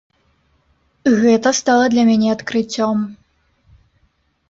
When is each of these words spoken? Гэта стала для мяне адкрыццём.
Гэта 1.21 1.53
стала 1.59 1.85
для 1.97 2.03
мяне 2.09 2.29
адкрыццём. 2.37 2.97